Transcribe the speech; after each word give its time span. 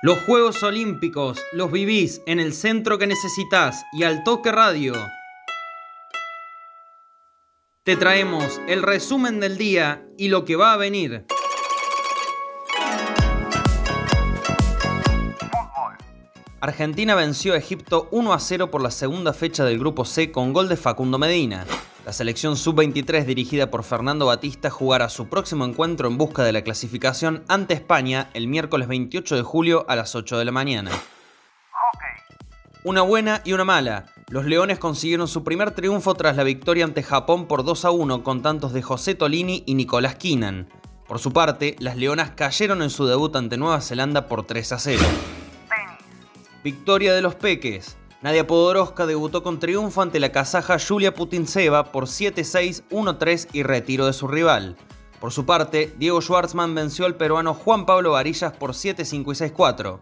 Los 0.00 0.20
Juegos 0.20 0.62
Olímpicos 0.62 1.40
los 1.52 1.72
vivís 1.72 2.22
en 2.26 2.38
el 2.38 2.52
centro 2.52 2.98
que 2.98 3.08
necesitas 3.08 3.84
y 3.92 4.04
al 4.04 4.22
toque 4.22 4.52
radio. 4.52 4.94
Te 7.82 7.96
traemos 7.96 8.60
el 8.68 8.84
resumen 8.84 9.40
del 9.40 9.58
día 9.58 10.06
y 10.16 10.28
lo 10.28 10.44
que 10.44 10.54
va 10.54 10.72
a 10.72 10.76
venir. 10.76 11.26
Argentina 16.60 17.16
venció 17.16 17.54
a 17.54 17.56
Egipto 17.56 18.06
1 18.12 18.32
a 18.32 18.38
0 18.38 18.70
por 18.70 18.80
la 18.80 18.92
segunda 18.92 19.32
fecha 19.32 19.64
del 19.64 19.80
Grupo 19.80 20.04
C 20.04 20.30
con 20.30 20.52
gol 20.52 20.68
de 20.68 20.76
Facundo 20.76 21.18
Medina. 21.18 21.66
La 22.08 22.14
selección 22.14 22.56
sub-23 22.56 23.26
dirigida 23.26 23.70
por 23.70 23.84
Fernando 23.84 24.24
Batista 24.24 24.70
jugará 24.70 25.10
su 25.10 25.28
próximo 25.28 25.66
encuentro 25.66 26.08
en 26.08 26.16
busca 26.16 26.42
de 26.42 26.54
la 26.54 26.62
clasificación 26.62 27.44
ante 27.48 27.74
España 27.74 28.30
el 28.32 28.48
miércoles 28.48 28.88
28 28.88 29.36
de 29.36 29.42
julio 29.42 29.84
a 29.90 29.94
las 29.94 30.14
8 30.14 30.38
de 30.38 30.46
la 30.46 30.50
mañana. 30.50 30.90
Una 32.82 33.02
buena 33.02 33.42
y 33.44 33.52
una 33.52 33.66
mala. 33.66 34.06
Los 34.30 34.46
Leones 34.46 34.78
consiguieron 34.78 35.28
su 35.28 35.44
primer 35.44 35.72
triunfo 35.72 36.14
tras 36.14 36.34
la 36.34 36.44
victoria 36.44 36.86
ante 36.86 37.02
Japón 37.02 37.46
por 37.46 37.62
2 37.62 37.84
a 37.84 37.90
1 37.90 38.22
con 38.24 38.40
tantos 38.40 38.72
de 38.72 38.80
José 38.80 39.14
Tolini 39.14 39.62
y 39.66 39.74
Nicolás 39.74 40.14
Kinan. 40.14 40.70
Por 41.06 41.18
su 41.18 41.34
parte, 41.34 41.76
las 41.78 41.98
Leonas 41.98 42.30
cayeron 42.30 42.80
en 42.80 42.88
su 42.88 43.04
debut 43.04 43.36
ante 43.36 43.58
Nueva 43.58 43.82
Zelanda 43.82 44.28
por 44.28 44.46
3 44.46 44.72
a 44.72 44.78
0. 44.78 45.02
Victoria 46.64 47.12
de 47.12 47.20
los 47.20 47.34
Peques. 47.34 47.98
Nadia 48.20 48.48
Podoroska 48.48 49.06
debutó 49.06 49.44
con 49.44 49.60
triunfo 49.60 50.02
ante 50.02 50.18
la 50.18 50.32
kazaja 50.32 50.76
Julia 50.80 51.14
Putintseva 51.14 51.92
por 51.92 52.06
7-6, 52.06 52.82
1-3 52.90 53.48
y 53.52 53.62
retiro 53.62 54.06
de 54.06 54.12
su 54.12 54.26
rival. 54.26 54.76
Por 55.20 55.32
su 55.32 55.46
parte, 55.46 55.94
Diego 55.98 56.20
Schwartzman 56.20 56.74
venció 56.74 57.06
al 57.06 57.14
peruano 57.14 57.54
Juan 57.54 57.86
Pablo 57.86 58.12
Varillas 58.12 58.52
por 58.52 58.72
7-5 58.72 59.12
y 59.12 59.52
6-4. 59.52 59.98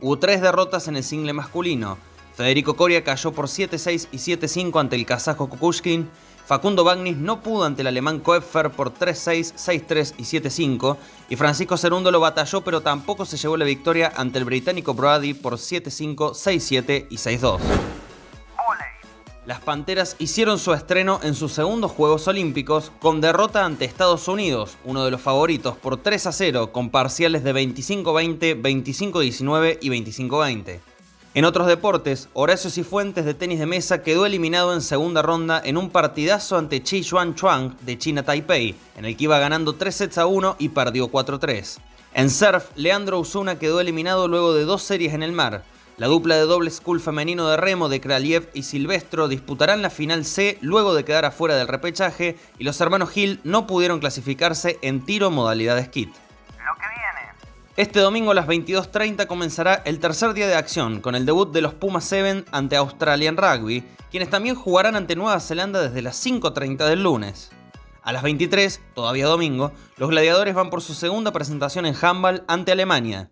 Hubo 0.00 0.18
tres 0.18 0.40
derrotas 0.40 0.88
en 0.88 0.96
el 0.96 1.04
single 1.04 1.32
masculino. 1.32 1.96
Federico 2.40 2.74
Coria 2.74 3.04
cayó 3.04 3.32
por 3.32 3.48
7-6 3.48 4.08
y 4.12 4.16
7-5 4.16 4.80
ante 4.80 4.96
el 4.96 5.04
kazajo 5.04 5.50
Kukushkin 5.50 6.08
Facundo 6.46 6.84
Bagnis 6.84 7.18
no 7.18 7.42
pudo 7.42 7.64
ante 7.64 7.82
el 7.82 7.88
alemán 7.88 8.18
Koepfer 8.20 8.70
por 8.70 8.94
3-6, 8.94 9.52
6-3 9.56 10.14
y 10.16 10.22
7-5, 10.22 10.96
y 11.28 11.36
Francisco 11.36 11.76
Cerundo 11.76 12.10
lo 12.10 12.18
batalló 12.18 12.62
pero 12.62 12.80
tampoco 12.80 13.26
se 13.26 13.36
llevó 13.36 13.58
la 13.58 13.66
victoria 13.66 14.10
ante 14.16 14.38
el 14.38 14.46
británico 14.46 14.94
Brady 14.94 15.34
por 15.34 15.56
7-5, 15.56 16.16
6-7 16.32 17.08
y 17.10 17.16
6-2. 17.16 17.58
Las 19.44 19.60
Panteras 19.60 20.16
hicieron 20.18 20.58
su 20.58 20.72
estreno 20.72 21.20
en 21.22 21.34
sus 21.34 21.52
segundos 21.52 21.92
Juegos 21.92 22.26
Olímpicos 22.26 22.90
con 23.00 23.20
derrota 23.20 23.66
ante 23.66 23.84
Estados 23.84 24.28
Unidos, 24.28 24.78
uno 24.86 25.04
de 25.04 25.10
los 25.10 25.20
favoritos, 25.20 25.76
por 25.76 25.98
3 25.98 26.26
0 26.32 26.72
con 26.72 26.88
parciales 26.88 27.44
de 27.44 27.52
25-20, 27.54 28.62
25-19 28.62 29.78
y 29.82 29.90
25-20. 29.90 30.80
En 31.32 31.44
otros 31.44 31.68
deportes, 31.68 32.28
Horacio 32.32 32.70
Cifuentes 32.70 33.24
de 33.24 33.34
tenis 33.34 33.60
de 33.60 33.66
mesa 33.66 34.02
quedó 34.02 34.26
eliminado 34.26 34.74
en 34.74 34.80
segunda 34.80 35.22
ronda 35.22 35.62
en 35.64 35.76
un 35.76 35.88
partidazo 35.88 36.58
ante 36.58 36.82
Chi 36.82 37.04
Xuan 37.04 37.36
Chuang 37.36 37.76
de 37.82 37.96
China 37.96 38.24
Taipei, 38.24 38.74
en 38.96 39.04
el 39.04 39.16
que 39.16 39.24
iba 39.24 39.38
ganando 39.38 39.76
3 39.76 39.94
sets 39.94 40.18
a 40.18 40.26
1 40.26 40.56
y 40.58 40.70
perdió 40.70 41.08
4-3. 41.08 41.78
En 42.14 42.30
surf, 42.30 42.70
Leandro 42.74 43.20
Usuna 43.20 43.60
quedó 43.60 43.78
eliminado 43.78 44.26
luego 44.26 44.54
de 44.54 44.64
dos 44.64 44.82
series 44.82 45.14
en 45.14 45.22
el 45.22 45.30
mar. 45.30 45.62
La 45.98 46.08
dupla 46.08 46.34
de 46.34 46.46
doble 46.46 46.70
school 46.70 46.98
femenino 46.98 47.48
de 47.48 47.56
remo 47.56 47.88
de 47.88 48.00
Kraliev 48.00 48.50
y 48.52 48.64
Silvestro 48.64 49.28
disputarán 49.28 49.82
la 49.82 49.90
final 49.90 50.24
C 50.24 50.58
luego 50.62 50.94
de 50.94 51.04
quedar 51.04 51.26
afuera 51.26 51.54
del 51.54 51.68
repechaje 51.68 52.38
y 52.58 52.64
los 52.64 52.80
hermanos 52.80 53.16
Hill 53.16 53.38
no 53.44 53.68
pudieron 53.68 54.00
clasificarse 54.00 54.80
en 54.82 55.04
tiro 55.04 55.30
modalidad 55.30 55.80
skit. 55.84 56.10
Este 57.76 58.00
domingo 58.00 58.32
a 58.32 58.34
las 58.34 58.48
22.30 58.48 59.28
comenzará 59.28 59.74
el 59.84 60.00
tercer 60.00 60.34
día 60.34 60.48
de 60.48 60.56
acción 60.56 61.00
con 61.00 61.14
el 61.14 61.24
debut 61.24 61.52
de 61.52 61.62
los 61.62 61.72
Pumas 61.72 62.04
7 62.04 62.46
ante 62.50 62.76
Australian 62.76 63.36
Rugby, 63.36 63.84
quienes 64.10 64.28
también 64.28 64.56
jugarán 64.56 64.96
ante 64.96 65.14
Nueva 65.14 65.38
Zelanda 65.38 65.80
desde 65.80 66.02
las 66.02 66.24
5.30 66.26 66.88
del 66.88 67.04
lunes. 67.04 67.52
A 68.02 68.12
las 68.12 68.24
23, 68.24 68.80
todavía 68.94 69.26
domingo, 69.26 69.72
los 69.98 70.10
gladiadores 70.10 70.54
van 70.54 70.68
por 70.68 70.82
su 70.82 70.94
segunda 70.94 71.32
presentación 71.32 71.86
en 71.86 71.94
handball 72.00 72.42
ante 72.48 72.72
Alemania. 72.72 73.30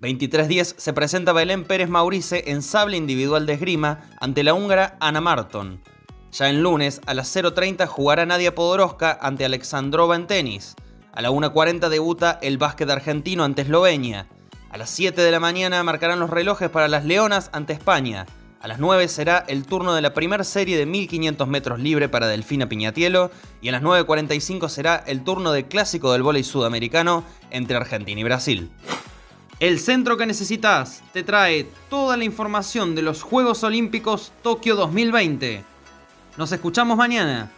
23.10 0.00 0.74
se 0.76 0.92
presenta 0.92 1.32
Belén 1.32 1.64
Pérez 1.64 1.88
Maurice 1.88 2.42
en 2.48 2.62
sable 2.62 2.96
individual 2.96 3.46
de 3.46 3.52
esgrima 3.52 4.10
ante 4.20 4.42
la 4.42 4.54
húngara 4.54 4.96
Ana 4.98 5.20
Marton. 5.20 5.80
Ya 6.32 6.50
en 6.50 6.60
lunes, 6.60 7.00
a 7.06 7.14
las 7.14 7.34
0.30 7.34 7.86
jugará 7.86 8.26
Nadia 8.26 8.54
Podoroska 8.54 9.16
ante 9.22 9.44
Alexandrova 9.44 10.16
en 10.16 10.26
tenis. 10.26 10.74
A 11.16 11.22
la 11.22 11.30
1.40 11.30 11.88
debuta 11.88 12.38
el 12.42 12.58
básquet 12.58 12.90
argentino 12.90 13.42
ante 13.42 13.62
Eslovenia. 13.62 14.26
A 14.68 14.76
las 14.76 14.90
7 14.90 15.22
de 15.22 15.30
la 15.30 15.40
mañana 15.40 15.82
marcarán 15.82 16.20
los 16.20 16.28
relojes 16.28 16.68
para 16.68 16.88
las 16.88 17.06
Leonas 17.06 17.48
ante 17.54 17.72
España. 17.72 18.26
A 18.60 18.68
las 18.68 18.80
9 18.80 19.08
será 19.08 19.42
el 19.48 19.64
turno 19.64 19.94
de 19.94 20.02
la 20.02 20.12
primera 20.12 20.44
serie 20.44 20.76
de 20.76 20.84
1500 20.84 21.48
metros 21.48 21.80
libre 21.80 22.10
para 22.10 22.26
Delfina 22.26 22.68
Piñatielo 22.68 23.30
y 23.62 23.70
a 23.70 23.72
las 23.72 23.82
9.45 23.82 24.68
será 24.68 25.02
el 25.06 25.24
turno 25.24 25.52
del 25.52 25.64
clásico 25.64 26.12
del 26.12 26.22
vóley 26.22 26.44
sudamericano 26.44 27.24
entre 27.48 27.78
Argentina 27.78 28.20
y 28.20 28.24
Brasil. 28.24 28.70
El 29.58 29.80
centro 29.80 30.18
que 30.18 30.26
necesitas 30.26 31.02
te 31.14 31.22
trae 31.22 31.66
toda 31.88 32.18
la 32.18 32.24
información 32.24 32.94
de 32.94 33.00
los 33.00 33.22
Juegos 33.22 33.64
Olímpicos 33.64 34.32
Tokio 34.42 34.76
2020. 34.76 35.64
Nos 36.36 36.52
escuchamos 36.52 36.98
mañana. 36.98 37.50